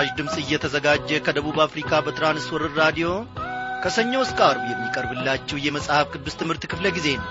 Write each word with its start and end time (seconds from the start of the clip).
በምስራች 0.00 0.18
ድምፅ 0.18 0.34
እየተዘጋጀ 0.40 1.08
ከደቡብ 1.24 1.56
አፍሪካ 1.64 1.90
በትራንስወርር 2.04 2.70
ራዲዮ 2.80 3.08
ከሰኞ 3.82 4.12
እስከ 4.24 4.38
አርብ 4.46 4.62
የሚቀርብላችሁ 4.68 5.56
የመጽሐፍ 5.60 6.06
ቅዱስ 6.12 6.34
ትምህርት 6.40 6.62
ክፍለ 6.70 6.86
ጊዜ 6.96 7.08
ነው። 7.16 7.28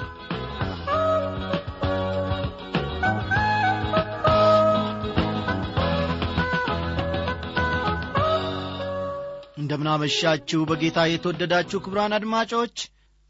እንደምናመሻችሁ 9.59 10.61
በጌታ 10.69 11.07
የተወደዳችሁ 11.07 11.81
ክብራን 11.81 12.17
አድማጮች 12.19 12.77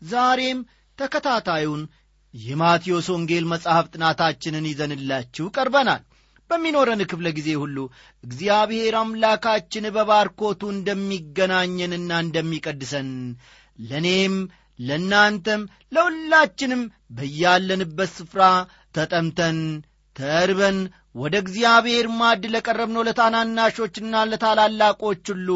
ዛሬም 0.02 0.62
ተከታታዩን 1.00 1.82
የማቴዎስ 2.34 3.10
ወንጌል 3.16 3.48
መጽሐፍ 3.54 3.88
ጥናታችንን 3.94 4.70
ይዘንላችሁ 4.72 5.48
ቀርበናል 5.58 6.04
በሚኖረን 6.50 7.02
ክፍለ 7.12 7.28
ጊዜ 7.38 7.50
ሁሉ 7.62 7.78
እግዚአብሔር 8.24 8.96
አምላካችን 9.02 9.86
በባርኮቱ 9.96 10.62
እንደሚገናኘንና 10.76 12.12
እንደሚቀድሰን 12.26 13.10
ለእኔም 13.80 14.36
ለእናንተም 14.80 15.62
ለሁላችንም 15.96 16.82
በያለንበት 17.18 18.12
ስፍራ 18.18 18.42
ተጠምተን 18.96 19.60
ተርበን 20.16 20.78
ወደ 21.16 21.36
እግዚአብሔር 21.44 22.08
ማድ 22.20 22.44
ለቀረብነው 22.54 23.06
ለታናናሾችና 23.08 24.16
ለታላላቆች 24.30 25.24
ሁሉ 25.34 25.50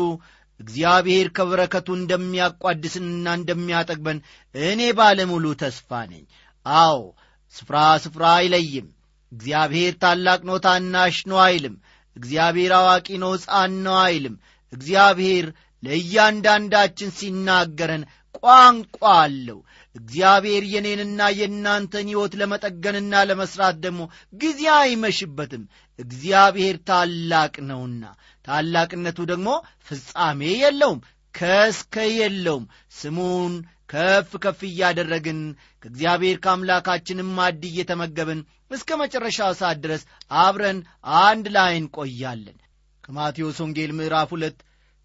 እግዚአብሔር 0.59 1.27
ከበረከቱ 1.37 1.87
እንደሚያቋድስንና 1.97 3.27
እንደሚያጠግበን 3.39 4.19
እኔ 4.55 4.81
ባለሙሉ 4.99 5.45
ተስፋ 5.61 5.89
ነኝ። 6.11 6.23
አዎ 6.65 6.99
ስፍራ 7.55 7.77
ስፍራ 8.03 8.23
አይለይም 8.37 8.87
እግዚአብሔር 9.33 9.93
ታላቅ 10.01 10.39
ነው 10.45 10.57
ታናሽ 10.65 11.17
ነው 11.31 11.39
አይልም። 11.45 11.75
እግዚአብሔር 12.17 12.71
አዋቂ 12.79 13.07
ነው 13.21 13.31
ሕፃን 13.35 13.75
ነው 13.85 13.95
አይልም። 14.03 14.35
እግዚአብሔር 14.73 15.45
ለእያንዳንዳችን 15.83 17.09
ሲናገረን 17.17 18.03
ቋንቋ 18.39 18.99
አለው። 19.17 19.57
እግዚአብሔር 19.95 20.63
የኔንና 20.69 21.21
የእናንተን 21.37 22.07
ሕይወት 22.11 22.33
ለመጠገንና 22.39 23.23
ለመሥራት 23.29 23.75
ደግሞ 23.83 24.01
ጊዜ 24.33 24.61
አይመሽበትም። 24.77 25.63
እግዚአብሔር 25.99 26.77
ታላቅ 26.87 27.53
ነውና 27.67 28.03
ታላቅነቱ 28.45 29.19
ደግሞ 29.31 29.49
ፍጻሜ 29.87 30.41
የለውም 30.61 30.99
ከስከ 31.35 31.95
የለውም። 32.13 32.65
ስሙን 32.97 33.53
ከፍ 33.89 34.31
ከፍ 34.43 34.59
እያደረግን 34.67 35.39
ከእግዚአብሔር 35.83 36.37
ከአምላካችንም 36.43 37.29
ማድ 37.37 37.63
እየተመገብን 37.69 38.41
እስከ 38.73 38.97
መጨረሻው 39.01 39.53
ሰዓት 39.59 39.77
ድረስ 39.83 40.03
አብረን 40.43 40.79
አንድ 41.21 41.45
ላይ 41.55 41.73
እንቆያለን። 41.79 42.57
ከማቴዎስ 43.03 43.57
ወንጌል 43.63 43.91
ምዕራፍ 43.97 44.29
ሁለት 44.35 44.57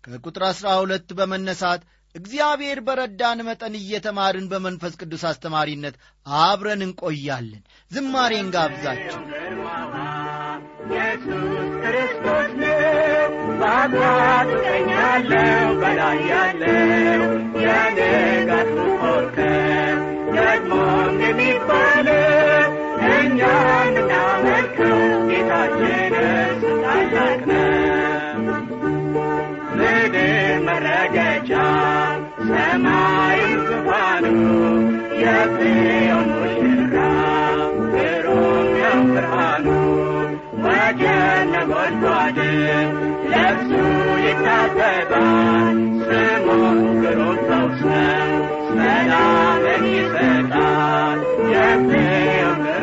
ከቁጥር 0.05 0.43
አሥራ 0.49 0.69
ሁለት 0.81 1.09
በመነሳት 1.19 1.81
እግዚአብሔር 2.15 2.79
በረዳን 2.87 3.41
መጠን 3.49 3.75
እየተማርን 3.81 4.47
በመንፈስ 4.53 4.95
ቅዱስ 5.01 5.23
አስተማሪነት 5.31 5.97
አብረን 6.27 6.85
እንቆያለን። 6.87 7.63
ዝማሬን 7.91 8.49
ጋብዛችሁ። 8.55 9.21
ኢየሱስ 10.89 11.69
ክርስቶስ 11.83 12.53
ነው። 12.61 13.29
በአባቱ 13.61 14.51
ቀኝ 14.67 14.89
ያለው 14.97 15.69
በላይ 15.83 16.19
ደግሞም 20.39 21.15
የሚባለው 21.23 22.58
እኛ 23.29 23.41
የምናመልከው 23.87 24.99
ጌታችን 25.31 26.15
እርሱ 26.21 26.63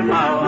ግርማዋ 0.08 0.42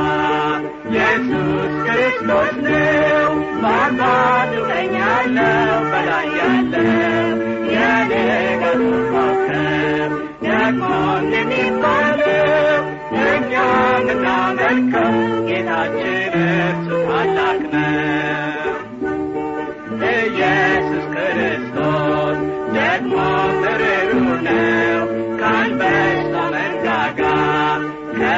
ኢየሱስ 0.87 1.71
ክርስቶስ 1.85 2.51
ነው። 2.65 3.29
በአባቱ 3.61 4.51
ቀኝ 4.69 4.93
ያለው 4.97 5.79
በላይ 5.91 6.27
ያለው 6.37 7.39
የንጋቱ 7.71 8.81
ኮከብ 9.07 10.11
ደግሞም 10.45 11.25
የሚባለው 11.33 12.83
እኛ 13.25 13.51
የምናመልከው 13.99 15.15
ጌታችን 15.49 16.35
እርሱ 16.43 16.87
ታላቅ 17.07 17.61
ነው። 17.73 18.77
ኢየሱስ 20.13 21.05
ክርስቶስ 21.15 22.39
ደግሞ 22.77 23.15
ብርሩ 23.61 24.11
ነው። 24.47 25.03
መንጋጋ 25.39 25.81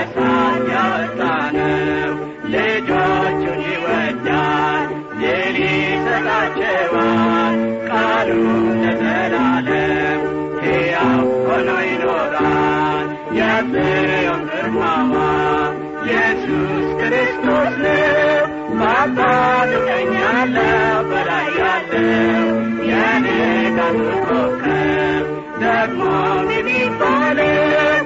ከሳት 0.01 0.59
ያወጣ 0.71 1.19
ነው 1.55 2.11
ልጆቹን 2.51 3.57
ይወዳል 3.65 4.85
ድል 5.21 5.57
ይሰጣቸዋል 5.63 7.55
ቃሉ 7.89 8.29
ለዘላለም 8.81 10.21
ሕያው 10.61 11.25
ሆኖ 11.41 11.69
ይኖራል። 11.87 13.07
የጽዮን 13.39 14.43
ግርማዋ 14.51 15.13
ኢየሱስ 16.05 16.87
ክርስቶስ 17.01 17.75
ነው። 17.83 18.45
በአባቱ 18.79 19.71
ቀኝ 19.89 20.13
ያለው 20.21 20.79
በላይ 21.11 21.49
ያለው 21.59 22.47
የንጋቱ 22.91 23.97
ኮከብ 24.23 25.25
ደግሞም 25.63 26.47
የሚባለው 26.55 28.05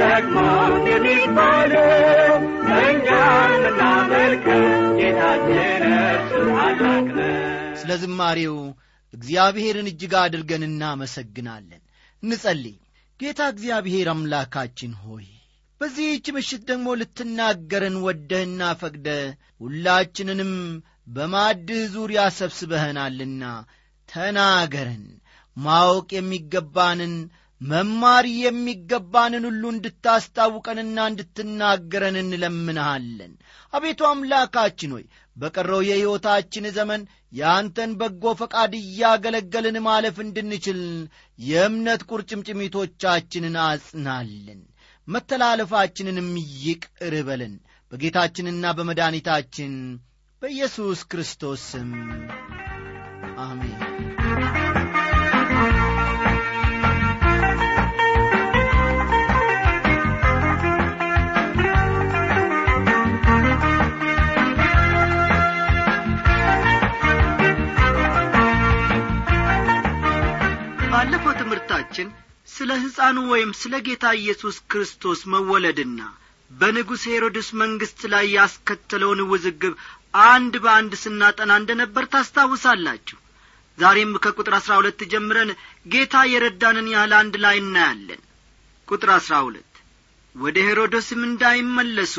ደግሞ 0.00 0.36
የሚባለው 0.90 2.34
እኛ 2.80 3.08
የምናመልከው 3.52 4.64
ጌታችን 4.98 5.84
እርሱ 5.90 6.32
ታላቅ 6.50 7.06
ነው 7.18 7.36
ስለ 7.80 7.92
ዝማሬው 8.02 8.56
እግዚአብሔርን 9.12 9.90
እጅግ 9.92 10.12
አድርገን 10.20 10.64
እናመሰግናለን 10.68 11.80
እንጸልይ። 12.22 12.76
ጌታ 13.20 13.40
እግዚአብሔር 13.52 14.08
አምላካችን 14.12 14.92
ሆይ 15.02 15.26
በዚህች 15.80 16.26
ምሽት 16.36 16.62
ደግሞ 16.70 16.88
ልትናገረን 17.00 17.96
ወደህና 18.06 18.62
ፈቅደ 18.80 19.08
ሁላችንንም 19.60 20.52
በማድህ 21.06 21.82
ዙሪያ 21.94 22.22
ሰብስበህናልና 22.38 23.44
ተናገረን። 24.08 25.04
ማወቅ 25.56 26.08
የሚገባንን 26.16 27.14
መማር 27.60 28.26
የሚገባንን 28.36 29.44
ሁሉ 29.48 29.62
እንድታስታውቀንና 29.72 30.98
እንድትናገረን 31.10 32.16
እንለምንሃለን። 32.20 33.32
አቤቱ 33.72 34.00
አምላካችን 34.10 34.94
ሆይ 34.96 35.04
በቀረው 35.36 35.80
የሕይወታችን 35.88 36.64
ዘመን 36.78 37.02
የአንተን 37.32 37.90
በጎ 38.00 38.32
ፈቃድ 38.40 38.72
እያገለገልን 38.80 39.76
ማለፍ 39.86 40.16
እንድንችል 40.24 40.80
የእምነት 41.38 42.02
ቁርጭምጭሚቶቻችንን 42.10 43.56
አጽናልን። 43.66 44.60
መተላለፋችንንም 45.08 46.30
ይቅር 46.64 47.14
በለን። 47.28 47.54
በጌታችንና 47.92 48.66
በመድኃኒታችን 48.78 49.72
በኢየሱስ 50.42 51.00
ክርስቶስ 51.12 51.62
ስም 51.70 51.90
አሜን 53.44 53.89
ትምህርታችን 71.62 72.08
ስለ 72.48 72.70
ሕፃኑ 72.82 73.16
ወይም 73.32 73.50
ስለ 73.58 73.74
ጌታ 73.86 74.04
ኢየሱስ 74.20 74.56
ክርስቶስ 74.70 75.20
መወለድና 75.32 76.00
በንጉሥ 76.50 77.02
ሄሮድስ 77.12 77.48
መንግሥት 77.60 78.00
ላይ 78.12 78.24
ያስከተለውን 78.36 79.20
ውዝግብ 79.32 79.74
አንድ 80.28 80.54
በአንድ 80.64 80.92
ስናጠና 81.02 81.50
እንደ 81.60 81.74
ነበር 81.82 82.04
ታስታውሳላችሁ። 82.12 83.18
ዛሬም 83.78 84.12
ከቁጥር 84.24 84.54
አሥራ 84.58 84.72
ሁለት 84.80 85.02
ጀምረን 85.12 85.50
ጌታ 85.86 86.24
የረዳንን 86.32 86.88
ያህል 86.94 87.12
አንድ 87.20 87.36
ላይ 87.44 87.58
እናያለን። 87.62 88.22
ቁጥር 88.88 89.12
አሥራ 89.18 89.36
ሁለት 89.46 89.66
ወደ 90.34 90.56
ሄሮድስም 90.68 91.22
እንዳይመለሱ 91.28 92.16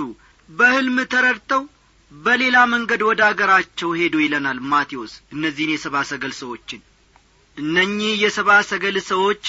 በሕልም 0.49 0.97
ተረድተው 1.11 1.63
በሌላ 2.11 2.57
መንገድ 2.71 3.03
ወደ 3.09 3.21
አገራቸው 3.29 3.91
ሄዱ 3.99 4.15
ይለናል 4.23 4.61
ማቴዎስ። 4.71 5.13
እነዚህን 5.35 5.75
የሰባ 5.75 5.97
ሰገል 6.09 6.33
ሰዎችን 6.39 6.81
እነኚህ 7.57 8.13
የሰባ 8.23 8.49
ሰገል 8.69 8.97
ሰዎች 9.07 9.43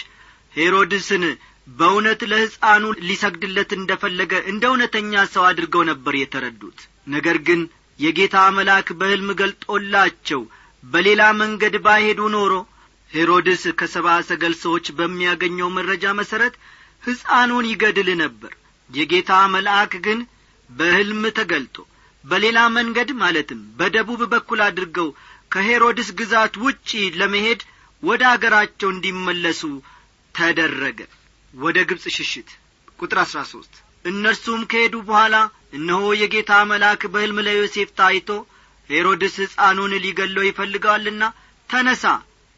ሄሮድስን 0.52 1.25
በእውነት 1.69 2.20
ለሕፃኑ 2.31 2.84
ሊሰግድለት 3.08 3.70
እንደ 3.76 3.93
ፈለገ 4.02 4.32
እንደ 4.50 4.64
እውነተኛ 4.70 5.22
ሰው 5.34 5.44
አድርገው 5.50 5.82
ነበር 5.90 6.14
የተረዱት። 6.19 6.81
ነገር 7.14 7.37
ግን 7.46 7.60
የጌታ 8.00 8.37
መልአክ 8.56 8.88
በሕልም 9.00 9.31
ገልጦላቸው 9.40 10.40
በሌላ 10.84 11.22
መንገድ 11.40 11.75
ባይሄዱ 11.84 12.20
ኖሮ 12.34 12.52
ሄሮድስ 13.10 13.62
ከሰባ 13.81 14.08
ሰገል 14.28 14.54
ሰዎች 14.62 14.87
በሚያገኘው 14.99 15.69
መረጃ 15.76 16.14
መሠረት 16.20 16.54
ሕፃኑን 17.02 17.69
ይገድል 17.70 18.08
ነበር። 18.22 18.52
የጌታ 18.90 19.32
መልአክ 19.54 19.93
ግን 20.06 20.19
በሕልም 20.70 21.22
ተገልጦ 21.38 21.76
በሌላ 22.25 22.58
መንገድ 22.76 23.10
ማለትም 23.22 23.60
በደቡብ 23.78 24.20
በኩል 24.32 24.60
አድርገው 24.66 25.08
ከሄሮድስ 25.52 26.08
ግዛት 26.19 26.54
ውጪ 26.64 26.90
ለመሄድ 27.20 27.60
ወደ 28.02 28.22
አገራቸው 28.31 28.88
እንዲመለሱ 28.93 29.60
ተደረገ። 30.34 30.99
ወደ 31.54 31.78
ግብፅ 31.88 32.04
ሽሽት። 32.16 32.49
ቁጥር 32.99 33.19
አሥራ 33.22 33.40
ሦስት 33.50 33.75
እነርሱም 34.04 34.62
ከሄዱ 34.70 34.94
በኋላ 35.08 35.34
እነሆ 35.76 36.02
የጌታ 36.20 36.52
መልአክ 36.70 37.02
በሕልም 37.12 37.38
ለዮሴፍ 37.46 37.90
ታይቶ 37.99 38.28
ሄሮድስ 38.90 39.34
ሕፃኑን 39.43 39.93
ሊገለው 40.04 40.44
ይፈልገዋልና 40.46 41.22
ተነሣ 41.70 42.04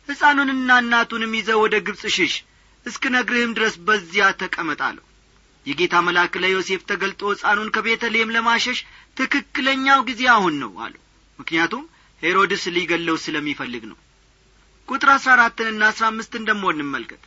ሕፃኑንና 0.08 0.70
እናቱንም 0.82 1.34
ይዘው 1.38 1.58
ወደ 1.64 1.74
ግብፅ 1.86 2.02
ሽሽ 2.16 2.34
እስክነግርህም 2.86 3.52
ድረስ 3.56 3.74
በዚያ 3.86 4.24
ተቀመጥ 4.40 4.80
አለው። 4.88 5.04
የጌታ 5.66 5.94
መልአክ 6.06 6.34
ለዮሴፍ 6.42 6.82
ተገልጦ 6.90 7.20
ሕፃኑን 7.32 7.72
ከቤተልሔም 7.74 8.34
ለማሸሽ 8.34 8.80
ትክክለኛው 9.16 10.00
ጊዜ 10.08 10.22
አሁን 10.34 10.56
ነው 10.62 10.72
አለው። 10.86 11.02
ምክንያቱም 11.38 11.84
ሄሮድስ 12.22 12.64
ሊገለው 12.76 13.16
ስለሚፈልግ 13.24 13.84
ነው 13.90 13.98
ቁጥር 14.88 15.08
አሥራ 15.14 15.30
አራትንና 15.36 15.82
አሥራ 15.90 16.04
አምስትን 16.10 16.46
ደሞ 16.48 16.64
እንመልከት። 16.72 17.22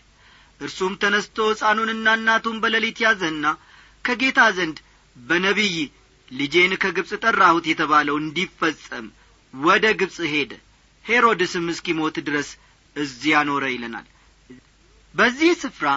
እርሱም 0.62 0.94
ተነስቶ 1.02 1.38
ሕፃኑንና 1.52 2.08
እናቱን 2.18 2.58
በሌሊት 2.64 3.00
ያዘና 3.06 3.46
ከጌታ 4.06 4.40
ዘንድ 4.58 4.78
በነቢይ 5.16 5.78
ልጄን 6.32 6.74
ከግብፅ 6.82 7.12
ጠራሁት 7.24 7.66
የተባለው 7.70 8.16
እንዲፈጸም 8.22 9.06
ወደ 9.54 9.86
ግብፅ 10.00 10.18
ሄደ። 10.34 10.52
ሄሮድስም 11.06 11.66
እስኪሞት 11.74 12.16
ድረስ 12.28 12.50
እዚያ 12.96 13.38
ኖረ 13.50 13.64
ይለናል። 13.74 14.08
በዚህ 15.14 15.52
ስፍራ 15.62 15.88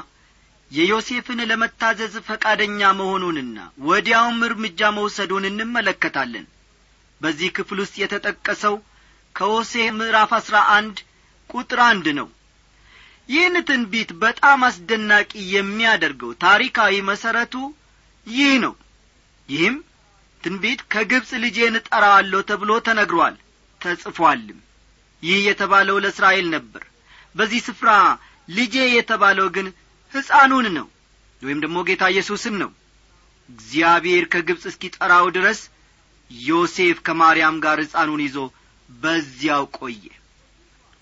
የዮሴፍን 0.71 1.41
ለመታዘዝ 1.51 2.15
ፈቃደኛ 2.27 2.81
መሆኑንና 2.99 3.57
ወዲያውም 3.87 4.39
እርምጃ 4.49 4.91
መውሰዱን 4.99 5.45
እንመለከታለን። 5.49 6.47
በዚህ 7.21 7.49
ክፍል 7.57 7.79
ውስጥ 7.83 7.95
የተጠቀሰው 8.03 8.77
ከሆሴ 9.35 9.73
ምዕራፍ 9.97 10.31
አሥራ 10.39 10.59
አንድ 10.77 10.97
ቁጥር 11.53 11.81
አንድ 11.87 12.07
ነው። 12.19 12.29
ይህን 13.29 13.57
ትንቢት 13.69 14.11
በጣም 14.23 14.61
አስደናቂ 14.69 15.31
የሚያደርገው 15.53 16.31
ታሪካዊ 16.45 16.95
መሠረቱ 17.09 17.55
ይህ 18.27 18.53
ነው። 18.65 18.75
ይህም 19.49 19.77
ትንቢት 20.43 20.81
ከግብፅ 20.93 21.31
ልጄን 21.43 21.75
እጠራዋለሁ 21.81 22.41
ተብሎ 22.51 22.71
ተነግሯል 22.87 23.37
ተጽፏልም። 23.81 24.59
ይህ 25.23 25.39
የተባለው 25.47 25.97
ለእስራኤል 26.05 26.47
ነበር። 26.57 26.83
በዚህ 27.35 27.61
ስፍራ 27.67 27.91
ልጄ 28.49 28.77
የተባለው 28.91 29.49
ግን 29.57 29.67
ሕፃኑን 30.15 30.67
ነው 30.77 30.87
ወይም 31.43 31.59
ደግሞ 31.65 31.79
ጌታ 31.89 32.05
ኢየሱስን 32.13 32.55
ነው። 32.63 32.71
እግዚአብሔር 33.49 34.25
ከግብፅ 34.33 34.65
እስኪጠራው 34.71 35.27
ድረስ 35.37 35.61
ዮሴፍ 36.31 36.99
ከማርያም 37.07 37.57
ጋር 37.65 37.79
ሕፃኑን 37.85 38.23
ይዞ 38.27 38.37
በዚያው 38.89 39.65
ቆየ 39.79 40.03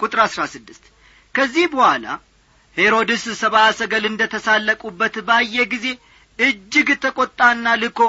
ቁጥር 0.00 0.20
አሥራ 0.24 0.42
ስድስት 0.52 0.84
ከዚህ 1.34 1.66
በኋላ 1.72 2.06
ሄሮድስ 2.76 3.24
ሰብአ 3.40 3.64
ሰገል 3.78 4.04
እንደ 4.08 4.22
ተሳለቁበት 4.32 5.14
ባየ 5.28 5.64
ጊዜ 5.72 5.86
እጅግ 6.38 6.88
ተቈጣና 7.04 7.68
ልኮ 7.82 8.00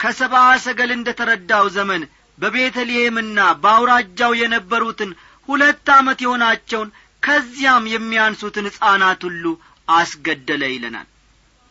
ከሰብአ 0.00 0.44
ሰገል 0.64 0.90
እንደ 0.94 1.08
ተረዳው 1.18 1.66
ዘመን 1.76 2.02
በቤተልሔምና 2.38 3.40
በአውራጃው 3.62 4.32
የነበሩትን 4.40 5.10
ሁለት 5.48 5.88
ዓመት 5.96 6.18
የሆናቸውን 6.24 6.88
ከዚያም 7.22 7.84
የሚያንሱትን 7.92 8.68
ሕፃናት 8.68 9.20
ሁሉ 9.28 9.44
አስገደለ 9.88 10.62
ይለናል። 10.72 11.08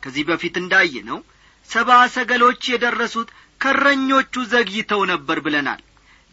ከዚህ 0.03 0.23
በፊት 0.29 0.55
እንዳየ 0.61 0.95
ነው 1.09 1.19
ሰብአ 1.69 1.99
ሰገሎች 2.15 2.61
የደረሱት 2.71 3.29
ከረኞቹ 3.61 4.33
ዘግይተው 4.53 5.01
ነበር 5.11 5.37
ብለናል። 5.45 5.81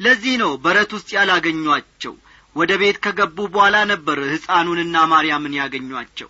ለዚህ 0.00 0.34
ነው 0.42 0.52
በረት 0.64 0.90
ውስጥ 0.96 1.08
ያላገኟቸው 1.16 2.14
ወደ 2.56 2.72
ቤት 2.80 2.96
ከገቡ 3.04 3.38
በኋላ 3.52 3.76
ነበር 3.90 4.18
ሕፃኑንና 4.32 4.96
ማርያምን 5.12 5.56
ያገኟቸው። 5.58 6.28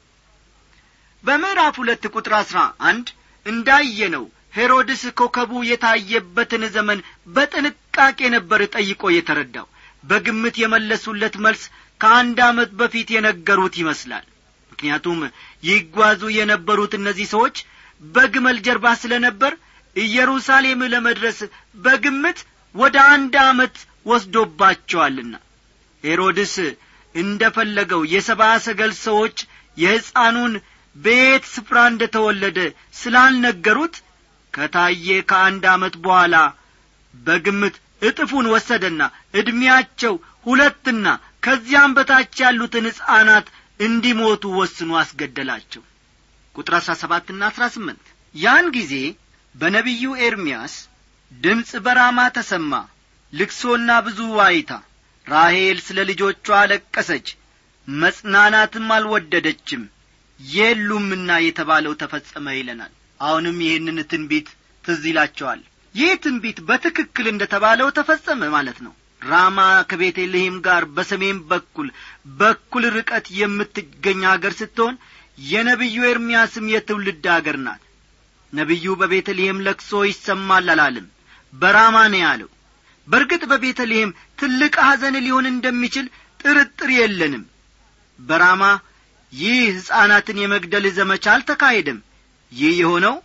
በምዕራፍ 1.25 1.75
ሁለት 1.81 2.05
ቁጥር 2.15 2.35
አሥራ 2.41 2.59
አንድ 2.89 3.07
እንዳየነው 3.47 4.25
ሄሮድስ 4.55 5.03
ኮከቡ 5.19 5.51
የታየበትን 5.69 6.63
ዘመን 6.77 7.01
በጥንቃቄ 7.35 8.19
ነበር 8.37 8.61
ጠይቆ 8.75 9.03
የተረዳው። 9.15 9.67
በግምት 10.05 10.57
የመለሱለት 10.63 11.35
መልስ 11.45 11.63
ከአንድ 12.01 12.39
ዓመት 12.49 12.71
በፊት 12.79 13.09
የነገሩት 13.15 13.75
ይመስላል። 13.81 14.25
ምክንያቱም 14.73 15.21
ይጓዙ 15.65 16.23
የነበሩት 16.37 16.93
እነዚህ 16.99 17.27
ሰዎች 17.35 17.57
በግመል 18.03 18.59
ጀርባ 18.67 18.87
ስለ 19.01 19.13
ነበር 19.27 19.53
ኢየሩሳሌም 19.97 20.81
ለመድረስ 20.93 21.39
በግምት 21.85 22.39
ወደ 22.75 22.97
አንድ 23.15 23.35
ዓመት 23.47 23.77
ወስዶባቸዋልና 24.07 25.35
ሄሮድስ 26.05 26.55
እንደ 27.15 27.43
ፈለገው 27.55 28.03
የሰባ 28.13 28.43
ሰገል 28.67 28.93
ሰዎች 29.07 29.37
የሕፃኑን 29.77 30.53
በየት 30.97 31.45
ስፍራ 31.53 31.79
እንደ 31.91 32.03
ተወለደ 32.15 32.59
ስላልነገሩት 33.01 33.97
ከታየ 34.55 35.09
ከአንድ 35.31 35.65
ዓመት 35.75 35.95
በኋላ 36.05 36.37
በግምት 37.15 37.77
እጥፉን 38.03 38.47
ወሰደና 38.53 39.03
ዕድሜያቸው 39.41 40.15
ሁለትና 40.47 41.07
ከዚያም 41.45 41.95
በታች 41.97 42.35
ያሉትን 42.45 42.87
ሕፃናት 42.91 43.47
እንዲሞቱ 43.81 44.45
ወስኖ 44.59 44.91
አስገደላቸው። 45.01 45.83
ቁጥር 46.55 46.75
አሥራ 46.79 46.93
ሰባትና 47.03 47.43
አሥራ 47.51 47.65
ስምንት 47.75 48.05
ያን 48.35 48.67
ጊዜ 48.77 48.95
በነቢዩ 49.55 50.05
ኤርምያስ 50.27 50.75
ድምፅ 51.33 51.71
በራማ 51.85 52.21
ተሰማ 52.37 52.73
ልቅሶና 53.33 53.91
ብዙ 54.07 54.21
ዋይታ 54.39 54.73
ራሔል 55.27 55.79
ስለ 55.87 55.99
ልጆቿ 56.11 56.47
አለቀሰች 56.59 57.27
መጽናናትም 57.89 58.87
አልወደደችም። 58.97 59.83
የሉምና 60.41 61.31
የተባለው 61.45 61.93
ተፈጸመ 62.03 62.47
ይለናል። 62.57 62.93
አሁንም 63.21 63.57
ይህንን 63.65 63.99
ትንቢት 64.11 64.49
ትዝ 64.85 65.03
ይላቸዋል። 65.11 65.61
ይህ 65.95 66.13
ትንቢት 66.25 66.59
በትክክል 66.69 67.27
እንደ 67.31 67.45
ተባለው 67.53 67.89
ተፈጸመ 67.99 68.49
ማለት 68.55 68.79
ነው። 68.87 68.93
ራማ 69.23 69.59
ከቤተልሔም 69.91 70.57
ጋር 70.67 70.83
በሰሜን 70.97 71.39
በኩል 71.51 71.89
በኩል 72.41 72.85
ርቀት 72.97 73.27
የምትገኝ 73.41 74.23
አገር 74.31 74.55
ስትሆን 74.61 74.95
የነቢዩ 75.47 75.99
ኤርምያስም 76.11 76.71
የትውልድ 76.73 77.27
አገር 77.35 77.59
ናት። 77.67 77.83
ነቢዩ 78.53 78.95
በቤተልሔም 79.01 79.63
ለቅሶ 79.67 80.01
ይሰማል 80.09 80.69
አላለም። 80.75 81.07
በራማ 81.53 81.97
ነው 82.13 82.21
ያለው 82.25 82.49
በርግጥ 83.09 83.43
በቤተልሔም 83.51 84.11
ትልቅ 84.39 84.75
ሐዘን 84.87 85.17
ሊሆን 85.25 85.47
እንደሚችል 85.51 86.07
ጥርጥር 86.41 86.91
የለንም። 86.97 87.45
በራማ 88.19 88.63
ይህ 89.33 89.59
ሕፃናትን 89.71 90.39
የመግደል 90.43 90.87
ዘመቻ 90.97 91.25
አልተካሄደም። 91.35 91.99
ይህ 92.53 92.73
የሆነው 92.81 93.17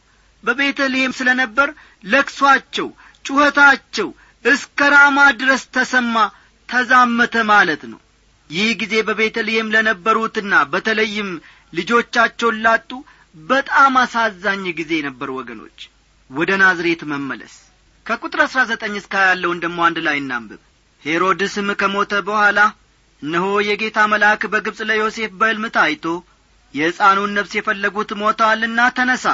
በቤተልሔም 0.43 1.15
ስለ 1.19 1.29
ነበር 1.41 1.69
ለቅሷቸው 2.03 2.87
ጩኸታቸው 3.25 4.09
እስከ 4.45 4.89
ራማ 4.93 5.19
ድረስ 5.39 5.63
ተሰማ 5.75 6.15
ተዛመተ 6.69 7.35
ማለት 7.51 7.83
ነው። 7.91 7.99
ይህ 8.49 8.69
ጊዜ 8.81 8.95
በቤተልሔም 9.07 9.71
ለነበሩትና 9.75 10.53
በተለይም 10.73 11.29
ልጆቻቸውን 11.73 12.57
ላጡ 12.65 12.91
በጣም 13.35 13.93
አሳዛኝ 14.01 14.65
ጊዜ 14.79 14.91
ነበር 15.07 15.29
ወገኖች። 15.37 15.79
ወደ 16.29 16.51
ናዝሬት 16.61 17.01
መመለስ 17.11 17.55
ከቁጥር 18.05 18.39
አሥራ 18.43 18.59
ዘጠኝ 18.69 18.93
እስከ 18.99 19.13
ያለውን 19.27 19.61
ደሞ 19.63 19.77
አንድ 19.85 19.97
ላይ 20.07 20.17
እናንብብ። 20.21 20.61
ሄሮድስም 21.01 21.67
ከሞተ 21.79 22.13
በኋላ 22.27 22.59
እነሆ 23.21 23.45
የጌታ 23.67 23.97
መልአክ 24.11 24.41
በግብፅ 24.53 24.79
ለዮሴፍ 24.89 25.31
በሕልም 25.39 25.65
ታይቶ 25.75 26.05
የሕፃኑን 26.73 27.33
ነፍስ 27.37 27.53
የፈለጉት 27.57 28.09
ሞተዋልና 28.21 28.79
ተነሣ 28.97 29.25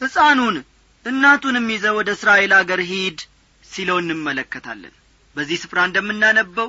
ሕፃኑን 0.00 0.56
እናቱንም 1.04 1.66
ይዘ 1.74 1.86
ወደ 1.98 2.08
እስራኤል 2.16 2.52
አገር 2.58 2.80
ሂድ 2.90 3.20
ሲለው 3.64 3.98
እንመለከታለን። 4.02 4.94
በዚህ 5.36 5.58
ስፍራ 5.62 5.78
እንደምናነበው 5.88 6.68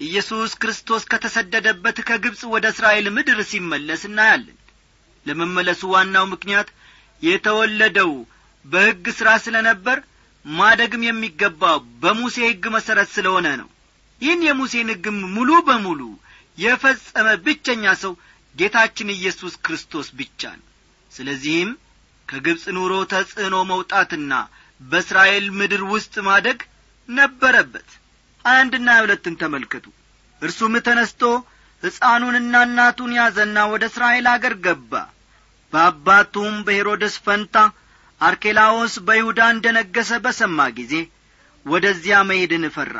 ኢየሱስ 0.00 0.52
ክርስቶስ 0.60 1.02
ከተሰደደበት 1.10 1.98
ከግብፅ 2.08 2.42
ወደ 2.54 2.66
እስራኤል 2.72 3.06
ምድር 3.16 3.40
ሲመለስ 3.50 4.02
እናያለን። 4.08 4.56
ለመመለሱ 5.26 5.82
ዋናው 5.94 6.24
ምክንያት 6.32 6.68
የተወለደው 7.22 8.12
በሕግ 8.64 9.06
ሥራ 9.18 9.30
ስለ 9.44 9.56
ነበር 9.68 9.98
ማደግም 10.44 11.02
የሚገባው 11.06 11.78
በሙሴ 12.02 12.36
ሕግ 12.46 12.64
መሠረት 12.74 13.08
ስለሆነ 13.16 13.46
ነው። 13.60 13.68
ይህን 14.20 14.40
የሙሴን 14.46 14.88
ሕግም 14.92 15.18
ሙሉ 15.34 15.50
በሙሉ 15.68 16.00
የፈጸመ 16.58 17.28
ብቸኛ 17.44 17.84
ሰው 18.02 18.12
ጌታችን 18.54 19.14
ኢየሱስ 19.16 19.54
ክርስቶስ 19.64 20.08
ብቻ 20.18 20.40
ነው። 20.58 20.66
ስለዚህም 21.12 21.70
ከግብፅ 22.28 22.64
ኑሮ 22.76 22.92
ተጽዕኖ 23.12 23.56
መውጣትና 23.70 24.32
በእስራኤል 24.80 25.46
ምድር 25.58 25.82
ውስጥ 25.92 26.14
ማደግ 26.26 26.58
ነበረበት። 27.08 27.88
አንድና 28.44 28.90
ሁለትን 29.02 29.34
ተመልከቱ። 29.40 29.86
እርሱም 30.42 30.74
ተነስቶ 30.86 31.22
ሕፃኑንና 31.82 32.54
እናቱን 32.66 33.12
ያዘና 33.18 33.58
ወደ 33.72 33.84
እስራኤል 33.90 34.26
አገር 34.32 34.54
ገባ። 34.64 34.92
በአባቱም 35.72 36.54
በሄሮድስ 36.66 37.14
ፈንታ 37.24 37.56
አርኬላዎስ 38.20 38.94
በይሁዳ 39.06 39.40
እንደ 39.52 39.66
ነገሰ 39.76 40.10
በሰማ 40.24 40.60
ጊዜ 40.78 40.94
ወደዚያ 41.66 42.16
መሄድን 42.28 42.64
ፈራ። 42.74 42.94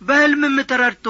በሕልምም 0.00 0.56
ተረድቶ 0.70 1.06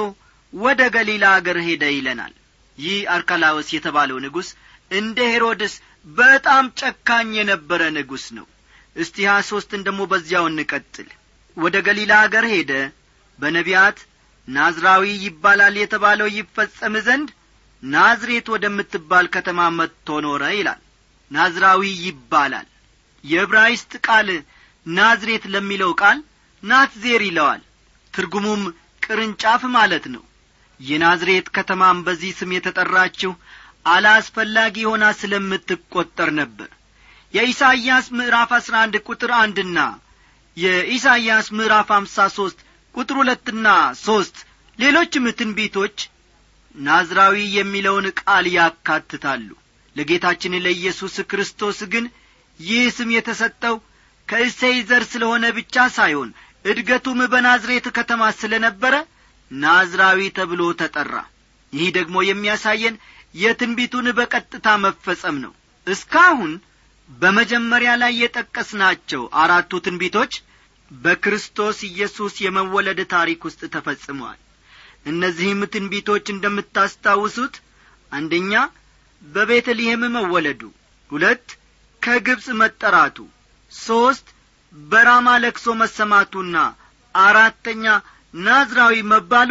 ወደ 0.53 0.81
ገሊላ 0.95 1.25
አገር 1.39 1.59
ሄደ 1.67 1.85
ይለናል። 1.95 2.35
ይህ 2.79 2.99
አርካላዎስ 3.15 3.69
የተባለው 3.75 4.19
ንጉሥ 4.25 4.49
እንደ 4.91 5.19
ሄሮድስ 5.33 5.75
በጣም 6.17 6.65
ጨካኝ 6.81 7.31
የነበረ 7.39 7.83
ንጉሥ 7.97 8.27
ነው። 8.39 8.47
እስቲ 8.97 9.17
ሀያ 9.27 9.41
ሦስትን 9.51 9.85
ደግሞ 9.87 10.03
በዚያው 10.13 10.47
እንቀጥል። 10.51 11.09
ወደ 11.57 11.77
ገሊላ 11.87 12.13
አገር 12.25 12.47
ሄደ። 12.55 12.73
በነቢያት 13.39 13.99
ናዝራዊ 14.49 15.05
ይባላል 15.25 15.75
የተባለው 15.81 16.29
ይፈጸም 16.37 16.95
ዘንድ 17.07 17.29
ናዝሬት 17.83 18.47
ወደምትባል 18.55 19.27
ከተማ 19.35 19.61
መጥቶ 19.79 20.17
ኖረ 20.25 20.45
ይላል። 20.55 20.81
ናዝራዊ 21.31 21.83
ይባላል 22.07 22.67
የዕብራይስጥ 23.29 23.93
ቃል 24.07 24.29
ናዝሬት 24.87 25.45
ለሚለው 25.55 25.93
ቃል 26.03 26.19
ናትዜር 26.63 27.23
ይለዋል። 27.27 27.63
ትርጉሙም 28.15 28.63
ቅርንጫፍ 29.03 29.63
ማለት 29.77 30.05
ነው። 30.15 30.23
የናዝሬት 30.81 31.47
ከተማም 31.57 31.99
በዚህ 32.07 32.33
ስም 32.39 32.51
የተጠራችው 32.57 33.33
አላስፈላጊ 33.87 34.77
ሆና 34.91 35.05
ስለምትቈጠር 35.21 36.31
ነበር። 36.41 36.69
የኢሳይያስ 37.35 38.07
ምዕራፍ 38.19 38.51
አሥራ 38.59 38.75
አንድ 38.85 38.95
ቁጥር 39.07 39.31
አንድና 39.41 39.79
የኢሳይያስ 40.57 41.47
ምዕራፍ 41.57 41.89
አምሳ 41.97 42.27
ሦስት 42.37 42.61
ቁጥር 42.95 43.17
ሁለትና 43.21 43.67
ሦስት 44.03 44.37
ሌሎችም 44.79 45.27
ትንቢቶች 45.39 45.97
ናዝራዊ 46.75 47.37
የሚለውን 47.57 48.07
ቃል 48.21 48.47
ያካትታሉ። 48.57 49.49
ለጌታችን 49.97 50.61
ለኢየሱስ 50.65 51.15
ክርስቶስ 51.31 51.79
ግን 51.93 52.05
ይህ 52.61 52.85
ስም 52.97 53.11
የተሰጠው 53.15 53.77
ከእሴይ 54.29 54.79
ዘር 54.89 55.03
ስለሆነ 55.13 55.45
ብቻ 55.59 55.85
ሳይሆን 55.97 56.31
እድገቱም 56.65 57.21
በናዝሬት 57.33 57.87
ከተማ 57.99 58.23
ስለ 58.41 58.55
ነበረ 58.67 58.95
ናዝራዊ 59.51 60.21
ተብሎ 60.39 60.63
ተጠራ። 60.81 61.13
ይህ 61.73 61.89
ደግሞ 61.97 62.17
የሚያሳየን 62.27 62.97
የትንቢቱን 63.35 64.07
በቀጥታ 64.19 64.69
መፈጸም 64.85 65.37
ነው። 65.45 65.53
እስካሁን 65.87 66.53
በመጀመሪያ 67.11 67.91
ላይ 68.03 68.13
የጠቀስናቸው 68.23 69.23
አራቱ 69.43 69.81
ትንቢቶች 69.87 70.33
በክርስቶስ 70.91 71.79
ኢየሱስ 71.89 72.35
የመወለድ 72.45 73.01
ታሪክ 73.15 73.41
ውስጥ 73.49 73.63
ተፈጽመዋል። 73.75 74.39
እነዚህም 75.07 75.61
ትንቢቶች 75.75 76.27
እንደምታስታውሱት 76.35 77.55
አንደኛ 78.13 78.53
በቤተልሔም 79.23 80.03
መወለዱ 80.17 80.61
ሁለት 81.11 81.47
ከግብፅ 82.09 82.47
መጠራቱ። 82.61 83.17
ሦስት 83.73 84.27
በራማ 84.75 85.29
ለክሶ 85.43 85.67
መሰማቱና 85.81 86.57
አራተኛ 87.15 87.85
ናዝራዊ 88.41 88.95
መባሉ 89.11 89.51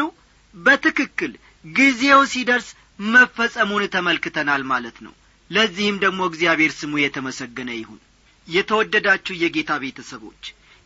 በትክክል 0.55 1.31
ጊዜው 1.65 2.21
ሲደርስ 2.31 2.67
መፈጸሙን 3.07 3.83
ተመልክተናል 3.95 4.63
ማለት 4.71 4.97
ነው። 5.05 5.13
ለዚህም 5.49 5.97
ደግሞ 6.03 6.19
እግዚአብሔር 6.29 6.71
ስሙ 6.79 6.93
የተመሰገነ 6.99 7.69
ይሁን። 7.75 8.01
የተወደዳችሁ 8.47 9.35
የጌታ 9.39 9.71
ቤተሰቦች 9.83 10.43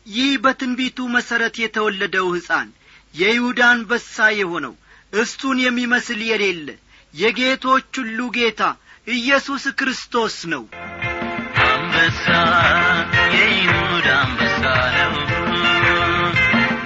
ይህ 0.07 0.31
በትንቢቱ 0.43 1.07
መሠረት 1.15 1.55
የተወለደው 1.63 2.27
ሕፃን 2.35 2.69
የይሁዳ 3.13 3.61
አንበሳ 3.73 4.29
የሆነው 4.39 4.75
እሱን 5.13 5.57
የሚመስል 5.65 6.21
የሌለ 6.27 6.67
የጌቶች 7.13 7.91
ሁሉ 8.01 8.19
ጌታ 8.35 8.61
ኢየሱስ 9.07 9.63
ክርስቶስ 9.79 10.35
ነው 10.53 10.63
አንበሳ 12.13 12.25
የይሁዳ 13.33 14.07
ነው። 14.97 15.13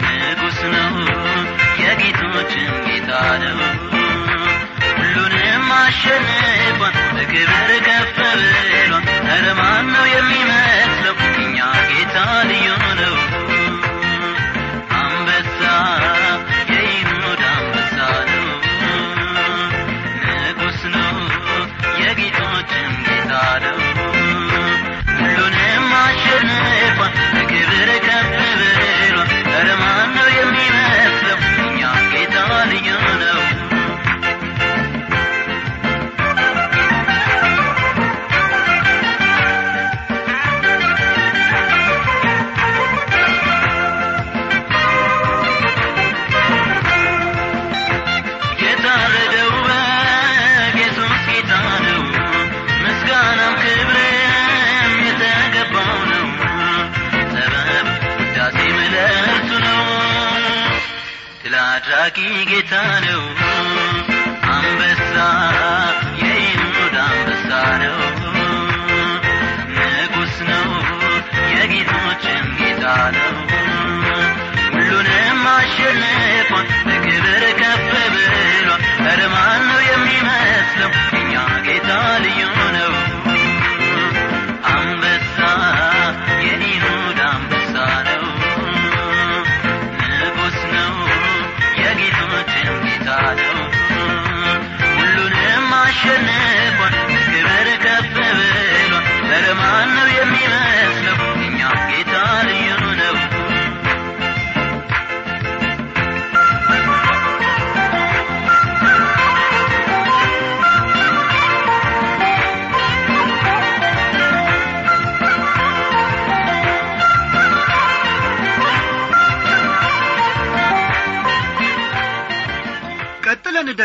ንጉሥ 0.04 0.60
ሁሉንም 4.98 5.70
አሸንፏል 5.78 6.96
በክብር 7.16 7.72
ከፍ 7.88 8.18
ብሏል። 8.18 8.94
ኧረ 9.28 9.48
ማን 9.54 9.86
ነው 9.94 10.06
የሚመስለው 10.08 10.55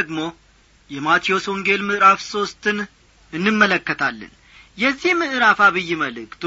ደግሞ 0.01 0.21
የማቴዎስ 0.91 1.45
ወንጌል 1.51 1.81
ምዕራፍ 1.89 2.21
ሦስትን 2.29 2.79
እንመለከታለን። 3.33 4.33
የዚህ 4.79 5.13
ምዕራፍ 5.21 5.59
አብይ 5.67 5.91
መልእክቱ 6.03 6.45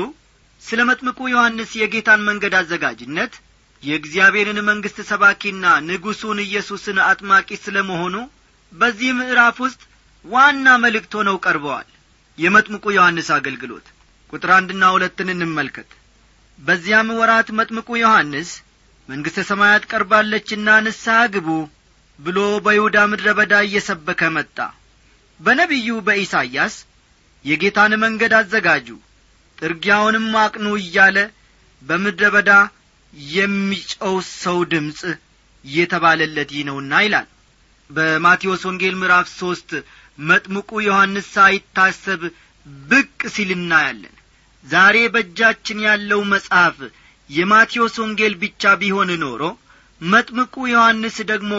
ስለ 0.61 0.79
መጥምቁ 0.89 1.19
ዮሐንስ 1.31 1.71
የጌታን 1.75 2.21
መንገድ 2.27 2.53
አዘጋጅነት 2.59 3.33
የእግዚአብሔርን 3.83 4.59
መንግሥት 4.67 4.99
ሰባኪና 5.09 5.65
ንጉሡን 5.87 6.39
ኢየሱስን 6.45 6.97
አጥማቂ 7.05 7.49
ስለ 7.63 7.77
መሆኑ 7.89 8.15
በዚህ 8.71 9.09
ምዕራፍ 9.17 9.57
ውስጥ 9.65 9.81
ዋና 10.25 10.67
መልእክት 10.83 11.13
ሆነው 11.19 11.37
ቀርበዋል። 11.45 11.87
የመጥምቁ 12.37 12.85
ዮሐንስ 12.95 13.27
አገልግሎት 13.35 13.87
ቁጥር 14.33 14.51
አንድና 14.57 14.83
ሁለትን 14.93 15.27
እንመልከት። 15.33 15.89
በዚያም 16.59 17.09
ወራት 17.19 17.49
መጥምቁ 17.59 17.89
ዮሐንስ 18.01 18.49
መንግሥተ 19.09 19.39
ሰማያት 19.49 19.83
ቀርባለችና 19.91 20.67
ንስሐ 20.85 21.17
ግቡ 21.33 21.49
ብሎ 22.19 22.37
በይሁዳ 22.65 22.97
ምድረ 23.11 23.27
በዳ 23.37 23.53
እየሰበከ 23.65 24.21
መጣ። 24.35 24.57
በነቢዩ 25.39 25.87
በኢሳይያስ 26.07 26.75
የጌታን 27.45 27.93
መንገድ 28.03 28.33
አዘጋጁ 28.39 28.87
ጥርጊያውንም 29.57 30.27
አቅኑ 30.43 30.67
እያለ 30.81 31.17
በምድረ 31.81 32.25
በዳ 32.35 32.51
የሚጨው 33.31 34.15
ሰው 34.35 34.59
ድምፅ 34.71 35.01
እየተባለለት 35.65 36.49
ይህ 36.55 36.63
ነውና 36.69 36.93
ይላል። 37.05 37.27
በማቴዎስ 37.89 38.61
ወንጌል 38.69 38.95
ምዕራፍ 39.01 39.27
ሦስት 39.39 39.69
መጥምቁ 40.23 40.69
ዮሐንስ 40.85 41.27
ሳይታሰብ 41.35 42.21
ብቅ 42.89 43.19
ሲል 43.35 43.49
እናያለን። 43.57 44.15
ዛሬ 44.65 44.97
በእጃችን 45.13 45.79
ያለው 45.87 46.21
መጽሐፍ 46.33 46.77
የማቴዎስ 47.29 47.95
ወንጌል 48.03 48.33
ብቻ 48.43 48.73
ቢሆን 48.81 49.09
ኖሮ 49.23 49.41
መጥምቁ 50.01 50.55
ዮሐንስ 50.73 51.17
ደግሞ 51.31 51.51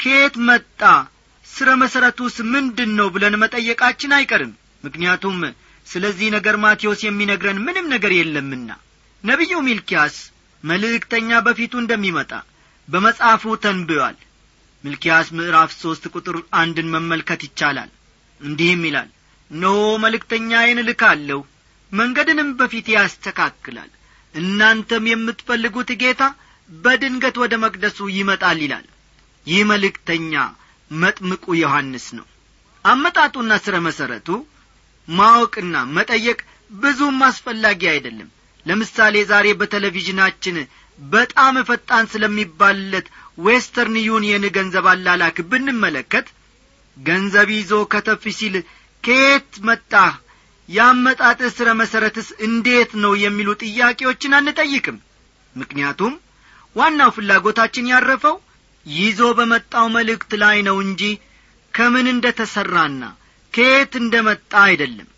ከየት 0.00 0.34
መጣ? 0.48 0.80
ስረ 1.46 1.68
መሠረቱስ 1.80 2.34
ምንድን 2.52 2.90
ነው 2.98 3.08
ብለን 3.14 3.34
መጠየቃችን 3.42 4.14
አይቀርም። 4.16 4.52
ምክንያቱም 4.84 5.38
ስለዚህ 5.86 6.28
ነገር 6.36 6.56
ማቴዎስ 6.64 7.00
የሚነግረን 7.04 7.58
ምንም 7.66 7.86
ነገር 7.94 8.12
የለምና። 8.16 8.70
ነቢዩ 9.24 9.52
ሚልኪያስ 9.68 10.16
መልእክተኛ 10.64 11.30
በፊቱ 11.46 11.72
እንደሚመጣ 11.80 12.32
በመጽሐፉ 12.88 13.54
ተንብዮአል። 13.64 14.16
ሚልኪያስ 14.84 15.28
ምዕራፍ 15.38 15.70
ሦስት 15.82 16.04
ቁጥር 16.14 16.36
አንድን 16.60 16.90
መመልከት 16.94 17.40
ይቻላል። 17.46 17.90
እንዲህም 18.40 18.82
ይላል 18.88 19.08
እነሆ 19.50 19.74
መልእክተኛዬን 20.04 20.82
እልካለሁ 20.82 21.40
መንገድንም 21.92 22.50
በፊት 22.58 22.86
ያስተካክላል። 22.94 23.90
እናንተም 24.34 25.04
የምትፈልጉት 25.10 25.90
ጌታ 26.02 26.22
በድንገት 26.70 27.36
ወደ 27.42 27.54
መቅደሱ 27.64 27.98
ይመጣል 28.16 28.58
ይላል 28.64 28.86
ይህ 29.48 29.60
መልእክተኛ 29.70 30.32
መጥምቁ 30.90 31.44
ዮሐንስ 31.60 32.06
ነው። 32.18 32.26
አመጣጡና 32.84 33.52
ስረ 33.64 33.76
መሠረቱ 33.86 34.28
ማወቅና 35.08 35.76
መጠየቅ 35.96 36.38
ብዙም 36.80 37.18
አስፈላጊ 37.28 37.82
አይደለም። 37.92 38.28
ለምሳሌ 38.66 39.16
ዛሬ 39.30 39.46
በቴሌቪዥናችን 39.60 40.56
በጣም 40.98 41.56
ፈጣን 41.68 42.04
ስለሚባልለት 42.12 43.06
ዌስተርን 43.38 43.96
ዩኒየን 44.06 44.44
ገንዘብ 44.56 44.86
አላላክ 44.92 45.36
ብንመለከት 45.50 46.26
ገንዘብ 46.96 47.48
ይዞ 47.56 47.72
ከተፍ 47.92 48.24
ሲል 48.38 48.54
ከየት 49.04 49.50
መጣህ? 49.66 50.14
ያመጣጥህ 50.68 51.50
ስረ 51.56 51.68
መሠረትስ 51.80 52.28
እንዴት 52.46 52.90
ነው? 53.02 53.12
የሚሉ 53.24 53.48
ጥያቄዎችን 53.62 54.36
አንጠይቅም። 54.38 54.96
ምክንያቱም 55.54 56.14
ዋናው 56.76 57.10
ፍላጎታችን 57.16 57.90
ያረፈው 57.92 58.36
ይዞ 58.92 59.20
በመጣው 59.38 59.86
መልእክት 59.96 60.32
ላይ 60.42 60.58
ነው 60.68 60.76
እንጂ 60.84 61.02
ከምን 61.74 62.06
እንደ 62.12 62.26
ተሠራና 62.38 63.02
ከየት 63.54 63.92
እንደ 64.00 64.14
መጣ 64.28 64.52
አይደለም። 64.64 65.08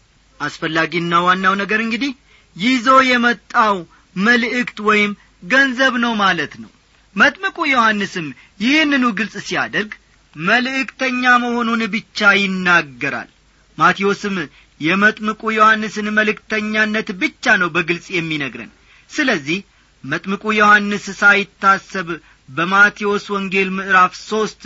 አስፈላጊና 0.41 1.15
ዋናው 1.27 1.55
ነገር 1.63 1.81
እንግዲህ 1.85 2.13
ይዞ 2.57 2.89
የመጣው 3.11 3.77
መልእክት 4.17 4.79
ወይም 4.89 5.13
ገንዘብ 5.51 5.95
ነው 6.05 6.13
ማለት 6.23 6.55
ነው። 6.63 6.71
መጥምቁ 7.17 7.59
ዮሐንስም 7.73 8.27
ይህንኑ 8.65 9.05
ግልጽ 9.19 9.37
ሲያደርግ 9.47 9.93
መልእክተኛ 10.37 11.23
መሆኑን 11.45 11.83
ብቻ 11.95 12.29
ይናገራል። 12.41 13.31
ማቴዎስም 13.79 14.37
የመጥምቁ 14.81 15.43
ዮሐንስን 15.57 16.07
መልእክተኛነት 16.19 17.09
ብቻ 17.23 17.55
ነው 17.63 17.69
በግልጽ 17.75 18.07
የሚነግረን። 18.17 18.71
ስለዚህ 19.11 19.59
መጥምቁ 20.05 20.45
ዮሐንስ 20.59 21.07
ሳይታሰብ 21.21 22.09
በማቴዎስ 22.51 23.25
ወንጌል 23.35 23.69
ምዕራፍ 23.77 24.13
ሦስት 24.23 24.63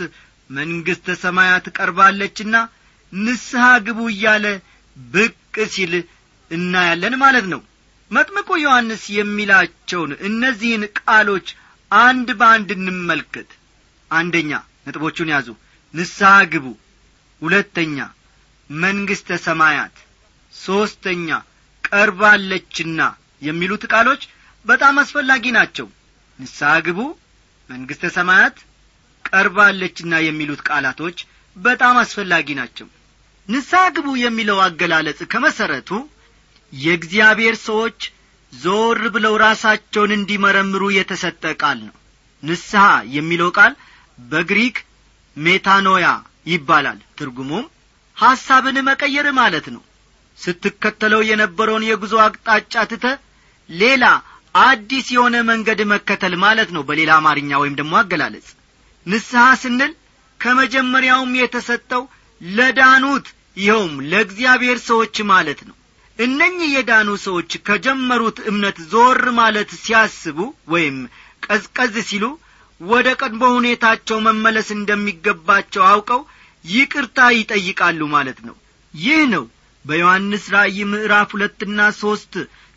መንግሥተ 0.49 1.07
ሰማያት 1.23 1.65
ቀርባለችና 1.77 2.55
ንስሐ 3.13 3.65
ግቡ 3.85 3.99
እያለ 4.11 4.45
ብቅ 4.97 5.33
ሲል 5.73 5.93
እናያለን 6.51 7.15
ማለት 7.23 7.45
ነው። 7.53 7.61
መጥምቁ 8.11 8.49
ዮሐንስ 8.63 9.03
የሚላቸውን 9.17 10.11
እነዚህን 10.27 10.83
ቃሎች 10.99 11.47
አንድ 11.91 12.27
በአንድ 12.39 12.69
እንመልከት። 12.77 13.49
አንደኛ 14.11 14.51
ነጥቦቹን 14.87 15.31
ያዙ። 15.33 15.47
ንስሐ 15.93 16.33
ግቡ። 16.53 16.65
ሁለተኛ 17.41 17.97
መንግሥተ 18.69 19.37
ሰማያት። 19.45 19.95
ሦስተኛ 20.53 21.29
ቀርባለችና 21.83 23.01
የሚሉት 23.41 23.83
ቃሎች 23.93 24.21
በጣም 24.65 24.95
አስፈላጊ 25.01 25.45
ናቸው። 25.57 25.87
ንስሐ 26.39 26.71
ግቡ 26.87 26.99
መንግሥተ 27.69 28.11
ሰማያት 28.15 28.57
ቀርባለችና 29.25 30.13
የሚሉት 30.23 30.61
ቃላቶች 30.67 31.17
በጣም 31.55 31.95
አስፈላጊ 32.01 32.47
ናቸው። 32.59 32.87
ንስሐ 33.49 33.81
ግቡ 33.95 34.07
የሚለው 34.21 34.57
አገላለጽ 34.65 35.19
ከመሠረቱ 35.31 35.89
የእግዚአብሔር 36.73 37.55
ሰዎች 37.65 37.99
ዞር 38.53 39.01
ብለው 39.15 39.33
ራሳቸውን 39.43 40.11
እንዲመረምሩ 40.17 40.83
የተሰጠ 40.95 41.43
ቃል 41.61 41.79
ነው። 41.87 41.95
ንስሐ 42.43 42.83
የሚለው 43.15 43.49
ቃል 43.57 43.73
በግሪክ 44.23 44.77
ሜታኖያ 45.37 46.07
ይባላል። 46.47 46.99
ትርጉሙም 47.19 47.65
ሐሳብን 48.17 48.77
መቀየር 48.89 49.27
ማለት 49.39 49.65
ነው። 49.75 49.81
ስትከተለው 50.37 51.21
የነበረውን 51.29 51.83
የጉዞ 51.89 52.15
አቅጣጫ 52.23 52.75
ትተ 52.91 53.05
ሌላ 53.69 54.05
አዲስ 54.55 55.07
የሆነ 55.13 55.35
መንገድ 55.49 55.79
መከተል 55.91 56.33
ማለት 56.43 56.69
ነው። 56.75 56.83
በሌላ 56.87 57.11
አማርኛ 57.19 57.51
ወይም 57.61 57.77
ደግሞ 57.79 57.93
አገላለጽ 58.01 58.47
ንስሐ 59.05 59.45
ስንል 59.61 59.91
ከመጀመሪያውም 60.39 61.33
የተሰጠው 61.39 62.03
ለዳኑት 62.41 63.27
ይኸውም 63.57 63.93
ለእግዚአብሔር 64.11 64.77
ሰዎች 64.87 65.15
ማለት 65.31 65.59
ነው። 65.67 65.75
እነኚህ 66.19 66.69
የዳኑ 66.73 67.09
ሰዎች 67.25 67.51
ከጀመሩት 67.67 68.37
እምነት 68.49 68.77
ዞር 68.91 69.21
ማለት 69.39 69.69
ሲያስቡ 69.81 70.37
ወይም 70.73 70.97
ቀዝቀዝ 71.45 71.95
ሲሉ 72.09 72.25
ወደ 72.81 73.07
ቀድሞ 73.21 73.43
ሁኔታቸው 73.57 74.17
መመለስ 74.27 74.69
እንደሚገባቸው 74.77 75.83
አውቀው 75.89 76.21
ይቅርታ 76.65 77.17
ይጠይቃሉ 77.35 78.01
ማለት 78.15 78.39
ነው። 78.47 78.55
ይህ 78.93 79.21
ነው 79.33 79.43
በዮሐንስ 79.85 80.45
ራእይ 80.53 80.77
ምዕራፍ 80.91 81.29
ሁለትና 81.35 81.79
ሦስት 81.99 82.33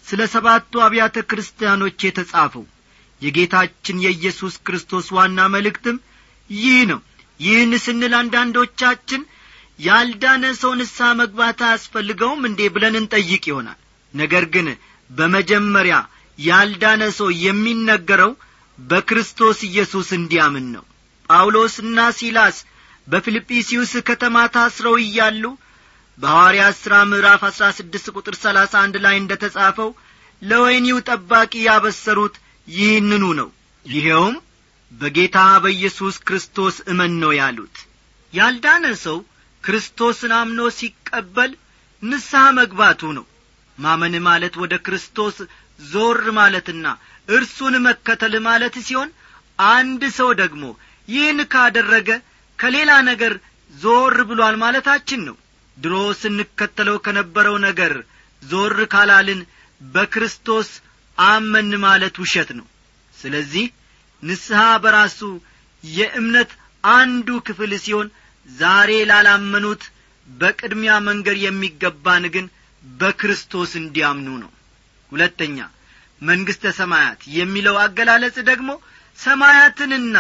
ስለ 0.09 0.21
ሰባቱ 0.35 0.81
አብያተ 0.85 1.17
ክርስቲያኖች 1.31 1.99
የተጻፈው 2.07 2.65
የጌታችን 3.23 4.03
የኢየሱስ 4.05 4.55
ክርስቶስ 4.67 5.07
ዋና 5.17 5.39
መልእክትም 5.55 5.97
ይህ 6.51 6.81
ነው። 6.91 7.01
ይህን 7.41 7.73
ስንል 7.85 8.13
አንዳንዶቻችን 8.21 9.23
ያልዳነ 9.79 10.45
ሰው 10.61 10.73
ንስሐ 10.79 11.09
መግባት 11.21 11.59
አያስፈልገውም 11.67 12.41
እንዴ 12.49 12.61
ብለን 12.75 12.95
እንጠይቅ 13.01 13.43
ይሆናል። 13.51 13.79
ነገር 14.15 14.45
ግን 14.55 14.69
በመጀመሪያ 15.11 15.97
ያልዳነ 16.39 17.03
ሰው 17.19 17.29
የሚነገረው 17.45 18.33
በክርስቶስ 18.79 19.59
ኢየሱስ 19.69 20.09
እንዲያምን 20.19 20.67
ነው። 20.75 20.85
ጳውሎስና 21.29 21.99
ሲላስ 22.19 22.57
በፊልጵስዩስ 23.07 23.93
ከተማ 24.09 24.37
ታስረው 24.55 24.97
እያሉ 25.05 25.45
በሐዋርያት 26.19 26.77
ሥራ 26.81 26.95
ምዕራፍ 27.11 27.43
አሥራ 27.49 27.67
ስድስት 27.77 28.07
ቁጥር 28.17 28.35
ሰላሳ 28.43 28.73
አንድ 28.85 28.97
ላይ 29.05 29.15
እንደ 29.19 29.33
ተጻፈው 29.43 29.91
ለወይኒው 30.43 30.99
ጠባቂ 31.09 31.53
ያበሰሩት 31.67 32.35
ይህንኑ 32.69 33.25
ነው። 33.41 33.49
ይኸውም 33.87 34.35
በጌታ 34.93 35.39
በኢየሱስ 35.65 36.17
ክርስቶስ 36.27 36.77
እመን 36.93 37.13
ነው 37.23 37.33
ያሉት። 37.39 37.77
ያልዳነ 38.33 38.85
ሰው 39.05 39.19
ክርስቶስን 39.65 40.33
አምኖ 40.39 40.61
ሲቀበል 40.79 41.53
ንስሐ 42.03 42.45
መግባቱ 42.59 43.01
ነው። 43.19 43.25
ማመን 43.79 44.15
ማለት 44.29 44.55
ወደ 44.63 44.75
ክርስቶስ 44.87 45.37
ዞር 45.85 46.23
ማለትና 46.39 46.87
እርሱን 47.29 47.75
መከተል 47.87 48.35
ማለት 48.47 48.77
ሲሆን 48.87 49.11
አንድ 49.69 50.03
ሰው 50.19 50.31
ደግሞ 50.41 50.65
ይህን 51.09 51.41
ካደረገ 51.53 52.09
ከሌላ 52.59 52.93
ነገር 53.11 53.33
ዞር 53.75 54.17
ብሏል 54.29 54.57
ማለታችን 54.63 55.21
ነው 55.29 55.37
ድሮ 55.79 55.95
ስንከተለው 56.21 56.97
ከነበረው 57.05 57.57
ነገር 57.67 57.93
ዞር 58.43 58.79
ካላልን 58.93 59.41
በክርስቶስ 59.81 60.69
አመን 61.19 61.71
ማለት 61.85 62.17
ውሸት 62.23 62.51
ነው። 62.59 62.67
ስለዚህ 63.15 63.67
ንስሐ 64.23 64.61
በራሱ 64.85 65.21
የእምነት 65.85 66.51
አንዱ 66.85 67.29
ክፍል 67.49 67.73
ሲሆን 67.85 68.09
ዛሬ 68.49 68.91
ላላመኑት 69.11 69.83
በቅድሚያ 70.27 70.93
መንገር 71.09 71.37
የሚገባን 71.45 72.25
ግን 72.35 72.47
በክርስቶስ 72.83 73.71
እንዲያምኑ 73.81 74.29
ነው። 74.43 74.51
ሁለተኛ 75.13 75.59
መንግሥተ 76.23 76.65
ሰማያት 76.79 77.21
የሚለው 77.37 77.77
አገላለጽ 77.85 78.37
ደግሞ 78.51 78.71
ሰማያትንና 79.19 80.17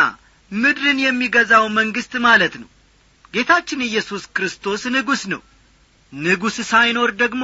ምድርን 0.52 0.98
የሚገዛው 1.04 1.64
መንግሥት 1.78 2.12
ማለት 2.26 2.54
ነው 2.62 2.68
ጌታችን 3.34 3.80
ኢየሱስ 3.86 4.22
ክርስቶስ 4.36 4.82
ንጉሥ 4.94 5.22
ነው። 5.32 5.40
ንጉሥ 6.12 6.56
ሳይኖር 6.70 7.10
ደግሞ 7.22 7.42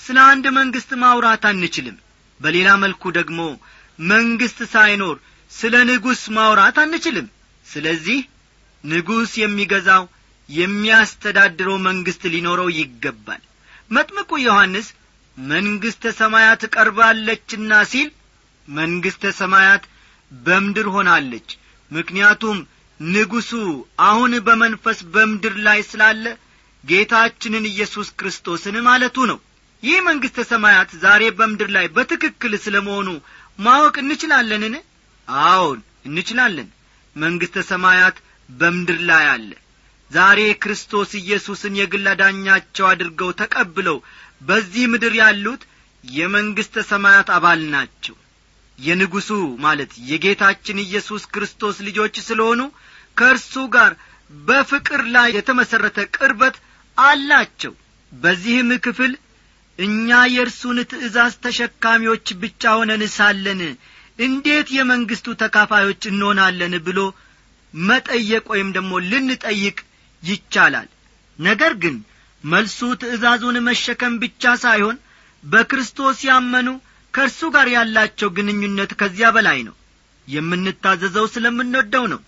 ስለ 0.00 0.18
አንድ 0.30 0.44
መንግሥት 0.58 0.90
ማውራት 1.02 1.44
አንችልም። 1.50 1.96
በሌላ 2.40 2.68
መልኩ 2.82 3.02
ደግሞ 3.18 3.40
መንግሥት 4.08 4.60
ሳይኖር 4.74 5.16
ስለ 5.50 5.74
ንጉሥ 5.90 6.22
ማውራት 6.36 6.76
አንችልም። 6.84 7.26
ስለዚህ 7.66 8.20
ንጉሥ 8.84 9.32
የሚገዛው 9.42 10.04
የሚያስተዳድረው 10.48 11.76
መንግሥት 11.86 12.22
ሊኖረው 12.32 12.68
ይገባል። 12.78 13.42
መጥምቁ 13.90 14.30
ዮሐንስ 14.46 14.86
መንግሥተ 15.36 16.12
ሰማያት 16.20 16.62
ቀርባለችና 16.74 17.72
ሲል 17.92 18.08
መንግሥተ 18.68 19.32
ሰማያት 19.40 19.84
በምድር 20.32 20.86
ሆናለች። 20.94 21.48
ምክንያቱም 21.90 22.58
ንጉሡ 23.00 23.50
አሁን 24.00 24.32
በመንፈስ 24.46 24.98
በምድር 25.14 25.54
ላይ 25.66 25.80
ስላለ 25.90 26.24
ጌታችንን 26.84 27.64
ኢየሱስ 27.70 28.08
ክርስቶስን 28.18 28.76
ማለቱ 28.86 29.16
ነው። 29.30 29.38
ይህ 29.82 29.98
መንግሥተ 30.08 30.38
ሰማያት 30.50 30.90
ዛሬ 31.02 31.22
በምድር 31.38 31.68
ላይ 31.76 31.86
በትክክል 31.96 32.52
ስለ 32.64 32.76
መሆኑ 32.86 33.08
ማወቅ 33.58 33.94
እንችላለንን? 34.02 34.74
አዎን 35.28 35.78
እንችላለን። 36.06 36.68
መንግሥተ 37.16 37.58
ሰማያት 37.70 38.16
በምድር 38.48 38.98
ላይ 39.10 39.26
አለ። 39.34 39.50
ዛሬ 40.10 40.40
ክርስቶስ 40.62 41.10
ኢየሱስን 41.20 41.74
የግል 41.78 42.06
አዳኛቸው 42.12 42.86
አድርገው 42.90 43.30
ተቀብለው 43.40 43.98
በዚህ 44.42 44.84
ምድር 44.92 45.14
ያሉት 45.20 45.62
የመንግሥተ 46.04 46.76
ሰማያት 46.90 47.28
አባል 47.36 47.60
ናቸው 47.74 48.16
የንጉሡ 48.78 49.30
ማለት 49.64 49.92
የጌታችን 50.10 50.84
ኢየሱስ 50.84 51.22
ክርስቶስ 51.34 51.76
ልጆች 51.86 52.14
ስለሆኑ 52.26 52.60
ከእርሱ 53.16 53.54
ጋር 53.74 53.92
በፍቅር 54.30 55.02
ላይ 55.16 55.28
የተመሠረተ 55.36 55.98
ቅርበት 56.14 56.56
አላቸው። 56.98 57.72
በዚህም 58.12 58.70
ክፍል 58.84 59.12
እኛ 59.78 60.08
የእርሱን 60.32 60.78
ትእዛዝ 60.90 61.34
ተሸካሚዎች 61.44 62.26
ብቻ 62.42 62.72
ሆነን 62.78 63.02
ሳለን 63.16 63.60
እንዴት 64.18 64.68
የመንግሥቱ 64.76 65.28
ተካፋዮች 65.40 66.02
እንሆናለን 66.10 66.74
ብሎ 66.86 67.00
መጠየቅ 67.74 68.44
ወይም 68.52 68.68
ደግሞ 68.76 68.92
ልንጠይቅ 69.08 69.78
ይቻላል። 70.22 70.88
ነገር 71.38 71.72
ግን 71.82 71.96
መልሱ 72.44 72.78
ትእዛዙን 73.02 73.56
መሸከም 73.68 74.14
ብቻ 74.22 74.52
ሳይሆን 74.64 74.96
በክርስቶስ 75.42 76.18
ያመኑ 76.28 76.68
ከእርሱ 77.14 77.40
ጋር 77.54 77.68
ያላቸው 77.74 78.28
ግንኙነት 78.36 78.92
ከዚያ 79.00 79.28
በላይ 79.36 79.58
ነው። 79.68 79.74
የምንታዘዘው 80.28 81.26
ስለምንወደው 81.32 82.04
ነው። 82.12 82.20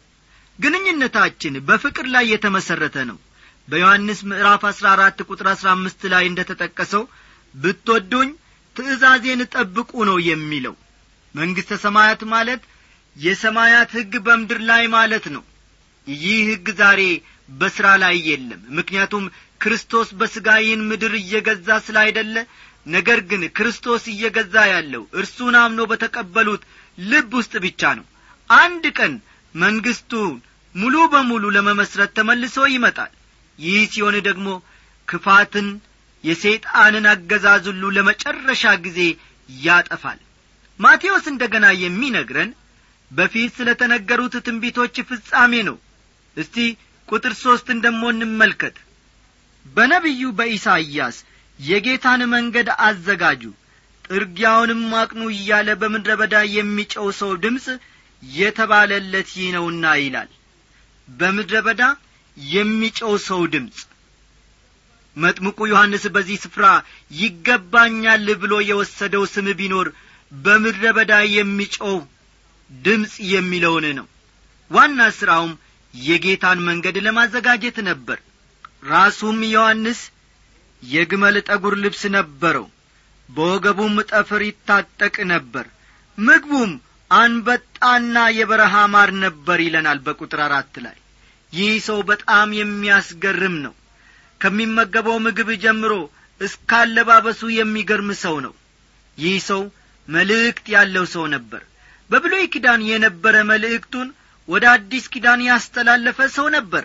ግንኙነታችን 0.59 1.55
በፍቅር 1.68 2.07
ላይ 2.14 2.25
የተመሠረተ 2.33 2.96
ነው። 3.11 3.18
በዮሐንስ 3.68 4.18
ምዕራፍ 4.31 4.62
አሥራ 4.70 4.87
አራት 4.94 5.18
ቁጥር 5.29 5.46
አሥራ 5.53 5.68
አምስት 5.77 6.03
ላይ 6.12 6.25
እንደ 6.29 6.40
ተጠቀሰው 6.51 7.05
ብትወዱኝ 7.55 8.29
ትእዛዜን 8.77 9.40
ጠብቁ 9.55 9.90
ነው 10.11 10.18
የሚለው። 10.29 10.75
መንግሥተ 11.35 11.72
ሰማያት 11.85 12.22
ማለት 12.35 12.62
የሰማያት 13.16 13.90
ሕግ 13.96 14.14
በምድር 14.27 14.61
ላይ 14.70 14.85
ማለት 14.96 15.27
ነው። 15.35 15.42
ይህ 16.07 16.38
ሕግ 16.51 16.66
ዛሬ 16.81 17.01
በሥራ 17.53 17.87
ላይ 18.03 18.16
የለም። 18.29 18.62
ምክንያቱም 18.79 19.25
ክርስቶስ 19.62 20.09
በሥጋ 20.18 20.49
ይህን 20.62 20.83
ምድር 20.88 21.12
እየገዛ 21.20 21.68
ስላይደለ 21.87 22.37
ነገር 22.87 23.20
ግን 23.31 23.42
ክርስቶስ 23.57 24.05
እየገዛ 24.12 24.55
ያለው 24.72 25.03
እርሱን 25.20 25.55
አምኖ 25.62 25.81
በተቀበሉት 25.90 26.62
ልብ 27.05 27.33
ውስጥ 27.38 27.55
ብቻ 27.64 27.83
ነው። 27.99 28.07
አንድ 28.51 28.85
ቀን 28.99 29.14
መንግሥቱን 29.55 30.35
ሙሉ 30.75 30.96
በሙሉ 31.12 31.44
ለመመስረት 31.57 32.11
ተመልሶ 32.18 32.57
ይመጣል። 32.75 33.12
ይህ 33.59 33.83
ሲሆን 33.92 34.16
ደግሞ 34.29 34.49
ክፋትን 35.09 35.68
የሰይጣንን 36.25 37.07
አገዛዝ 37.12 37.66
ለመጨረሻ 37.96 38.64
ጊዜ 38.87 39.01
ያጠፋል። 39.49 40.18
ማቴዎስ 40.79 41.27
እንደ 41.33 41.42
ገና 41.53 41.66
የሚነግረን 41.83 42.51
በፊት 43.11 43.51
ስለ 43.59 43.68
ተነገሩት 43.81 44.35
ትንቢቶች 44.46 44.96
ፍጻሜ 45.11 45.53
ነው። 45.68 45.77
እስቲ 46.37 46.57
ቁጥር 47.09 47.33
ሦስትን 47.42 47.79
ደሞ 47.85 48.03
እንመልከት። 48.14 48.77
በነቢዩ 49.66 50.22
በኢሳይያስ 50.38 51.16
የጌታን 51.59 52.23
መንገድ 52.33 52.69
አዘጋጁ። 52.87 53.42
ጥርጊያውንም 54.05 54.83
አቅኑ 54.99 55.23
እያለ 55.35 55.69
በምድረ 55.81 56.11
በዳ 56.21 56.37
የሚጨው 56.57 57.07
ሰው 57.21 57.31
ድምፅ 57.45 57.66
የተባለለት 58.23 59.29
ይህ 59.37 59.49
ነውና 59.57 59.85
ይላል። 60.03 60.31
በምድረ 61.09 61.57
በዳ 61.66 61.83
የሚጨው 62.37 63.12
ሰው 63.27 63.40
ድምፅ። 63.53 63.79
መጥምቁ 65.16 65.59
ዮሐንስ 65.71 66.05
በዚህ 66.14 66.37
ስፍራ 66.42 66.66
ይገባኛል 67.21 68.27
ብሎ 68.42 68.55
የወሰደው 68.71 69.25
ስም 69.35 69.47
ቢኖር 69.61 69.88
በምድረ 70.33 70.85
በዳ 70.97 71.12
የሚጮው 71.35 71.97
ድምፅ 72.71 73.14
የሚለውን 73.33 73.87
ነው። 73.99 74.07
ዋና 74.71 75.01
ሥራውም 75.19 75.53
የጌታን 75.95 76.59
መንገድ 76.69 76.97
ለማዘጋጀት 77.07 77.77
ነበር። 77.88 78.19
ራሱም 78.90 79.38
ዮሐንስ 79.53 80.01
የግመል 80.82 81.36
ጠጒር 81.48 81.74
ልብስ 81.82 82.02
ነበረው። 82.16 82.66
በወገቡም 83.28 83.96
ጠፍር 84.10 84.42
ይታጠቅ 84.46 85.16
ነበር። 85.32 85.66
ምግቡም 86.18 86.72
አንበጣና 87.10 88.16
የበረሃ 88.36 88.74
ማር 88.94 89.10
ነበር 89.24 89.58
ይለናል 89.64 89.98
በቁጥር 90.06 90.40
አራት 90.46 90.74
ላይ። 90.84 90.96
ይህ 91.52 91.72
ሰው 91.86 91.98
በጣም 92.10 92.48
የሚያስገርም 92.58 93.56
ነው። 93.66 93.74
ከሚመገበው 94.40 95.16
ምግብ 95.26 95.50
ጀምሮ 95.64 95.92
እስካለባበሱ 96.40 97.40
የሚገርም 97.54 98.10
ሰው 98.22 98.36
ነው። 98.46 98.54
ይህ 99.18 99.36
ሰው 99.48 99.62
መልእክት 100.08 100.66
ያለው 100.74 101.04
ሰው 101.14 101.24
ነበር። 101.34 101.62
በብሉይ 102.10 102.44
ኪዳን 102.52 102.80
የነበረ 102.90 103.36
መልእክቱን 103.48 104.08
ወደ 104.48 104.64
አዲስ 104.74 105.04
ኪዳን 105.14 105.40
ያስተላለፈ 105.48 106.18
ሰው 106.36 106.46
ነበር። 106.56 106.84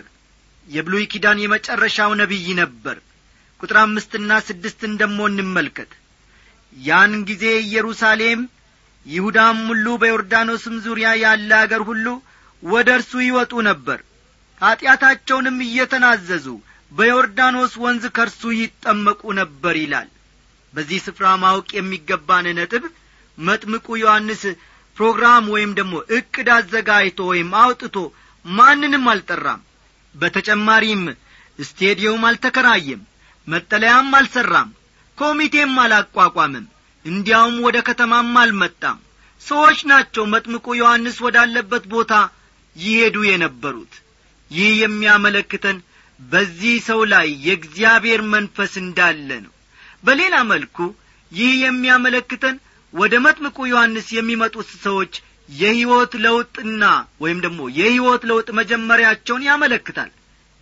የብሉይ 0.68 1.04
ኪዳን 1.12 1.38
የመጨረሻው 1.42 2.10
ነቢይ 2.20 2.46
ነበር 2.62 2.96
ቁጥር 3.62 3.76
አምስትና 3.82 4.30
ስድስትን 4.46 4.92
ደሞ 5.00 5.18
እንመልከት። 5.30 5.90
ያን 6.72 7.12
ጊዜ 7.28 7.44
ኢየሩሳሌም 7.64 8.40
ይሁዳም 9.06 9.58
ሁሉ 9.68 9.86
በዮርዳኖስም 10.02 10.76
ዙሪያ 10.84 11.08
ያለ 11.22 11.50
አገር 11.60 11.82
ሁሉ 11.88 12.06
ወደ 12.62 12.88
እርሱ 12.98 13.12
ይወጡ 13.26 13.52
ነበር። 13.68 13.98
ኀጢአታቸውንም 14.60 15.56
እየተናዘዙ 15.66 16.46
በዮርዳኖስ 16.92 17.72
ወንዝ 17.84 18.04
ከእርሱ 18.16 18.42
ይጠመቁ 18.58 19.22
ነበር 19.40 19.74
ይላል። 19.82 20.08
በዚህ 20.72 20.98
ስፍራ 21.06 21.26
ማወቅ 21.42 21.68
የሚገባን 21.76 22.46
ነጥብ 22.58 22.84
መጥምቁ 23.38 23.86
ዮሐንስ 24.02 24.42
ፕሮግራም 24.96 25.44
ወይም 25.54 25.70
ደግሞ 25.78 25.94
ዕቅድ 26.16 26.48
አዘጋጅቶ 26.56 27.20
ወይም 27.30 27.50
አውጥቶ 27.62 27.96
ማንንም 28.44 29.04
አልጠራም። 29.12 29.60
በተጨማሪም 30.14 31.02
ስቴዲየም 31.58 32.24
አልተከራየም 32.28 33.00
መጠለያም 33.46 34.10
አልሠራም 34.18 34.68
ኮሚቴም 35.18 35.74
አላቋቋምም 35.82 36.66
እንዲያውም 37.04 37.56
ወደ 37.66 37.76
ከተማም 37.88 38.30
አልመጣም። 38.42 38.98
ሰዎች 39.40 39.78
ናቸው 39.90 40.24
መጥምቁ 40.32 40.66
ዮሐንስ 40.80 41.16
ወዳለበት 41.24 41.84
ቦታ 41.94 42.12
ይሄዱ 42.76 43.16
የነበሩት። 43.28 43.94
ይህ 44.50 44.70
የሚያመለክተን 44.82 45.78
በዚህ 46.20 46.74
ሰው 46.88 47.00
ላይ 47.12 47.28
የእግዚአብሔር 47.46 48.20
መንፈስ 48.34 48.72
እንዳለ 48.82 49.28
ነው። 49.44 49.52
በሌላ 50.04 50.34
መልኩ 50.52 50.76
ይህ 51.32 51.52
የሚያመለክተን 51.64 52.56
ወደ 52.92 53.14
መጥምቁ 53.26 53.58
ዮሐንስ 53.70 54.06
የሚመጡት 54.16 54.70
ሰዎች 54.84 55.12
የሕይወት 55.52 56.12
ለውጥና 56.24 56.84
ወይም 57.20 57.38
ደግሞ 57.44 57.60
የሕይወት 57.78 58.22
ለውጥ 58.30 58.48
መጀመሪያቸውን 58.58 59.46
ያመለክታል። 59.48 60.10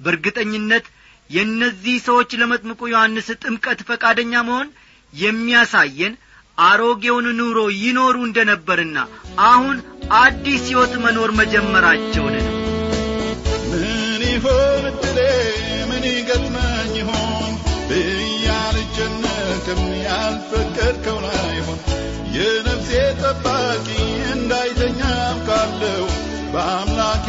በእርግጠኝነት 0.01 0.87
የእነዚህ 1.31 1.97
ሰዎች 2.07 2.31
ለመጥምቁ 2.41 2.81
ዮሐንስ 2.93 3.29
ጥምቀት 3.43 3.81
ፈቃደኛ 3.89 4.33
መሆን 4.49 4.69
የሚያሳየን 5.13 6.15
አሮጌውን 6.59 7.27
ኑሮ 7.39 7.59
ይኖሩ 7.81 8.17
እንደ 8.27 8.39
ነበርና 8.51 8.99
አሁን 9.47 9.77
አዲስ 10.19 10.63
ሕይወት 10.71 10.95
መኖር 11.05 11.31
መጀመራቸውን 11.41 12.35
ነው። 12.39 12.57
ምን 13.73 14.23
ይሆን 14.29 14.85
ምን 15.91 16.05
ይገጥመኝ 16.11 16.93
ይሆን? 17.01 17.53
ብያልጨነቅም 17.91 19.81
ያልፈቀድከው 20.05 21.19
ላይሆን 21.27 21.81
የነፍሴ 22.37 22.91
ጠባቂ 23.23 23.87
እንዳይተኛም 24.35 25.39
ካለው 25.49 26.05
በአምላኬ 26.53 27.27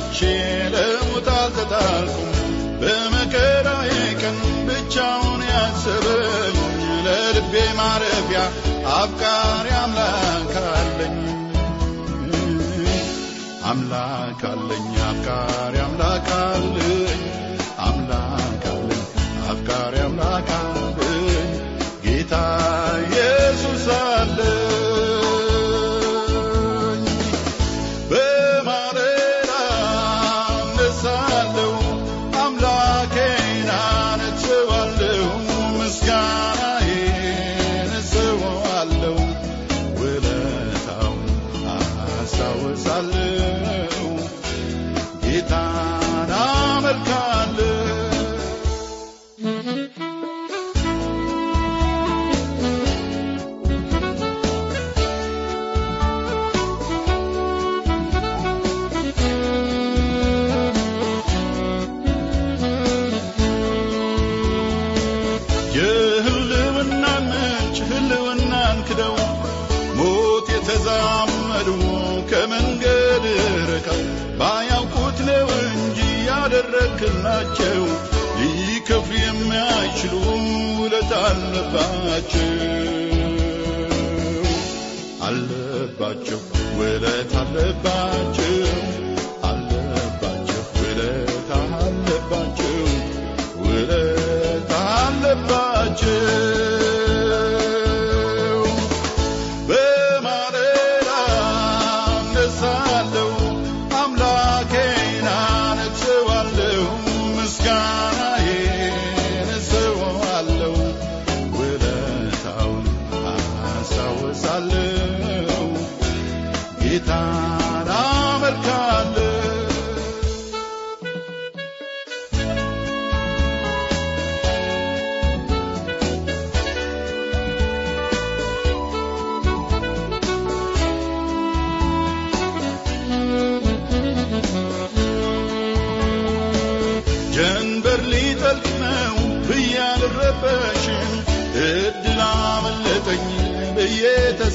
ተረድቼ 0.00 0.18
ለሞት 0.74 1.28
አልተጣልኩም 1.34 2.28
በመከራዬ 2.80 3.90
ቀን 4.20 4.36
ብቻውን 4.68 5.40
ያሰበኝ 5.48 6.56
ለልቤ 7.06 7.54
ማረፊያ 7.78 8.40
አፍቃሪ 8.94 9.66
አምላክ 9.80 10.52
አለኝ። 10.70 11.16
አምላክ 13.70 14.42
አለኝ። 14.50 14.88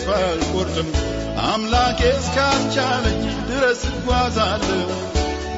ተስፋ 0.05 0.15
አልቆርጥም። 0.25 0.87
አምላኬ 1.43 1.99
እስካልቻለኝ 2.13 3.19
ድረስ 3.49 3.81
እጓዛለሁ። 3.89 4.89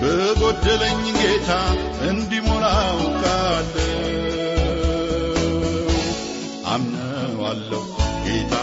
በጎደለኝ 0.01 0.99
ጌታ 1.17 1.49
እንዲሞላ 2.09 2.65
አውቃለሁ። 2.83 3.87
አምነዋለሁ 6.73 7.83
ጌታ 8.25 8.53